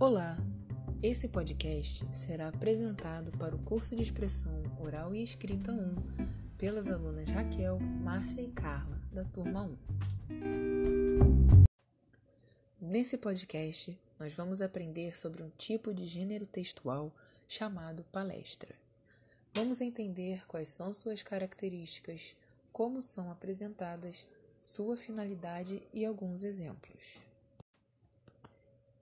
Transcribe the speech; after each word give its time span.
Olá! 0.00 0.38
Esse 1.02 1.28
podcast 1.28 2.06
será 2.10 2.48
apresentado 2.48 3.30
para 3.32 3.54
o 3.54 3.58
curso 3.58 3.94
de 3.94 4.02
expressão 4.02 4.62
oral 4.80 5.14
e 5.14 5.22
escrita 5.22 5.72
1 5.72 6.56
pelas 6.56 6.88
alunas 6.88 7.30
Raquel, 7.30 7.78
Márcia 7.78 8.40
e 8.40 8.50
Carla, 8.50 8.98
da 9.12 9.26
turma 9.26 9.62
1. 9.62 9.76
Nesse 12.80 13.18
podcast, 13.18 14.00
nós 14.18 14.32
vamos 14.32 14.62
aprender 14.62 15.14
sobre 15.14 15.42
um 15.42 15.50
tipo 15.50 15.92
de 15.92 16.06
gênero 16.06 16.46
textual 16.46 17.14
chamado 17.46 18.02
palestra. 18.04 18.74
Vamos 19.52 19.82
entender 19.82 20.46
quais 20.48 20.68
são 20.68 20.94
suas 20.94 21.22
características, 21.22 22.34
como 22.72 23.02
são 23.02 23.30
apresentadas, 23.30 24.26
sua 24.62 24.96
finalidade 24.96 25.82
e 25.92 26.06
alguns 26.06 26.42
exemplos. 26.42 27.20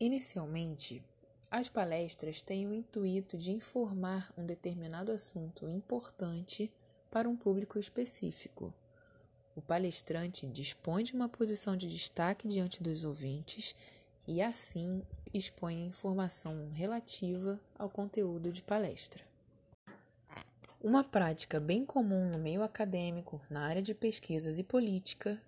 Inicialmente, 0.00 1.02
as 1.50 1.68
palestras 1.68 2.40
têm 2.40 2.68
o 2.68 2.72
intuito 2.72 3.36
de 3.36 3.50
informar 3.50 4.32
um 4.38 4.46
determinado 4.46 5.10
assunto 5.10 5.68
importante 5.68 6.70
para 7.10 7.28
um 7.28 7.36
público 7.36 7.80
específico. 7.80 8.72
O 9.56 9.60
palestrante 9.60 10.46
dispõe 10.46 11.02
de 11.02 11.14
uma 11.14 11.28
posição 11.28 11.76
de 11.76 11.88
destaque 11.88 12.46
diante 12.46 12.80
dos 12.80 13.02
ouvintes 13.02 13.74
e, 14.24 14.40
assim, 14.40 15.02
expõe 15.34 15.82
a 15.82 15.86
informação 15.86 16.70
relativa 16.70 17.60
ao 17.76 17.90
conteúdo 17.90 18.52
de 18.52 18.62
palestra. 18.62 19.24
Uma 20.80 21.02
prática 21.02 21.58
bem 21.58 21.84
comum 21.84 22.30
no 22.30 22.38
meio 22.38 22.62
acadêmico, 22.62 23.40
na 23.50 23.66
área 23.66 23.82
de 23.82 23.94
pesquisas 23.94 24.60
e 24.60 24.62
política, 24.62 25.42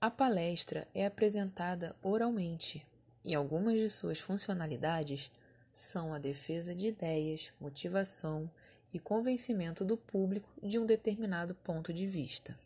a 0.00 0.12
palestra 0.12 0.86
é 0.94 1.04
apresentada 1.04 1.96
oralmente 2.04 2.86
e 3.26 3.34
algumas 3.34 3.78
de 3.80 3.90
suas 3.90 4.20
funcionalidades 4.20 5.32
são 5.74 6.14
a 6.14 6.18
defesa 6.18 6.72
de 6.72 6.86
ideias, 6.86 7.52
motivação 7.60 8.48
e 8.94 9.00
convencimento 9.00 9.84
do 9.84 9.96
público 9.96 10.48
de 10.62 10.78
um 10.78 10.86
determinado 10.86 11.54
ponto 11.56 11.92
de 11.92 12.06
vista. 12.06 12.56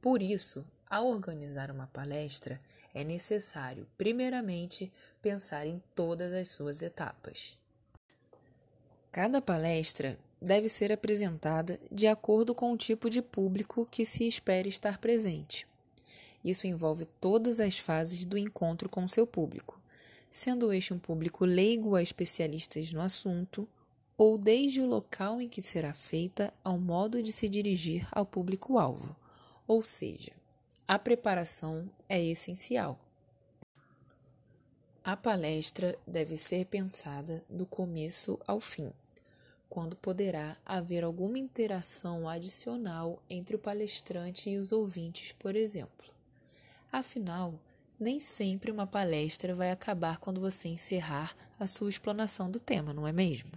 Por 0.00 0.20
isso, 0.20 0.64
ao 0.88 1.08
organizar 1.08 1.70
uma 1.70 1.86
palestra, 1.86 2.58
é 2.94 3.02
necessário, 3.02 3.86
primeiramente, 3.96 4.92
pensar 5.20 5.66
em 5.66 5.82
todas 5.94 6.32
as 6.32 6.48
suas 6.48 6.82
etapas. 6.82 7.58
Cada 9.10 9.40
palestra 9.40 10.18
deve 10.40 10.68
ser 10.68 10.92
apresentada 10.92 11.80
de 11.90 12.06
acordo 12.06 12.54
com 12.54 12.70
o 12.70 12.76
tipo 12.76 13.08
de 13.08 13.22
público 13.22 13.88
que 13.90 14.04
se 14.04 14.28
espera 14.28 14.68
estar 14.68 14.98
presente. 14.98 15.66
Isso 16.44 16.66
envolve 16.66 17.06
todas 17.20 17.58
as 17.58 17.78
fases 17.78 18.24
do 18.24 18.38
encontro 18.38 18.88
com 18.88 19.08
seu 19.08 19.26
público, 19.26 19.80
sendo 20.30 20.72
este 20.72 20.92
um 20.92 20.98
público 20.98 21.44
leigo 21.44 21.94
a 21.94 22.02
especialistas 22.02 22.92
no 22.92 23.00
assunto, 23.00 23.68
ou 24.18 24.38
desde 24.38 24.80
o 24.80 24.86
local 24.86 25.40
em 25.40 25.48
que 25.48 25.60
será 25.60 25.92
feita 25.92 26.52
ao 26.64 26.78
modo 26.78 27.22
de 27.22 27.30
se 27.32 27.48
dirigir 27.48 28.06
ao 28.10 28.24
público-alvo, 28.24 29.14
ou 29.66 29.82
seja, 29.82 30.32
a 30.88 30.98
preparação 30.98 31.90
é 32.08 32.22
essencial. 32.22 32.98
A 35.04 35.16
palestra 35.16 35.96
deve 36.06 36.36
ser 36.36 36.66
pensada 36.66 37.44
do 37.48 37.66
começo 37.66 38.38
ao 38.46 38.60
fim, 38.60 38.92
quando 39.68 39.94
poderá 39.96 40.56
haver 40.64 41.04
alguma 41.04 41.38
interação 41.38 42.28
adicional 42.28 43.22
entre 43.28 43.54
o 43.54 43.58
palestrante 43.58 44.50
e 44.50 44.56
os 44.56 44.72
ouvintes, 44.72 45.32
por 45.32 45.54
exemplo. 45.54 46.12
Afinal, 46.90 47.60
nem 47.98 48.20
sempre 48.20 48.70
uma 48.70 48.86
palestra 48.86 49.54
vai 49.54 49.70
acabar 49.70 50.18
quando 50.18 50.40
você 50.40 50.68
encerrar 50.68 51.34
a 51.58 51.66
sua 51.66 51.88
explanação 51.88 52.50
do 52.50 52.60
tema, 52.60 52.92
não 52.92 53.06
é 53.06 53.12
mesmo? 53.12 53.50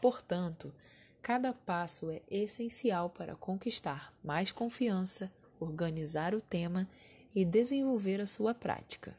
Portanto, 0.00 0.74
cada 1.22 1.52
passo 1.52 2.10
é 2.10 2.20
essencial 2.30 3.08
para 3.08 3.36
conquistar 3.36 4.12
mais 4.22 4.50
confiança, 4.50 5.32
organizar 5.60 6.34
o 6.34 6.40
tema 6.40 6.88
e 7.34 7.44
desenvolver 7.44 8.20
a 8.20 8.26
sua 8.26 8.54
prática. 8.54 9.16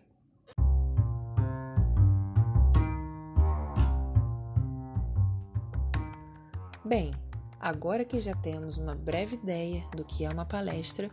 Bem, 6.84 7.12
agora 7.60 8.06
que 8.06 8.20
já 8.20 8.36
temos 8.36 8.78
uma 8.78 8.94
breve 8.94 9.38
ideia 9.38 9.84
do 9.96 10.06
que 10.06 10.24
é 10.24 10.30
uma 10.30 10.46
palestra, 10.46 11.10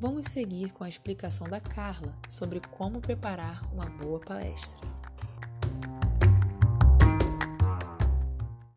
Vamos 0.00 0.28
seguir 0.28 0.72
com 0.72 0.82
a 0.82 0.88
explicação 0.88 1.46
da 1.46 1.60
Carla 1.60 2.16
sobre 2.26 2.58
como 2.58 3.02
preparar 3.02 3.70
uma 3.70 3.84
boa 3.84 4.18
palestra. 4.18 4.80